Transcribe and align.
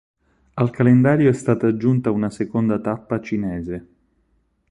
Al 0.55 0.71
calendario 0.71 1.29
è 1.29 1.33
stata 1.33 1.67
aggiunta 1.67 2.09
una 2.09 2.31
seconda 2.31 2.79
tappa 2.81 3.21
cinese. 3.21 3.87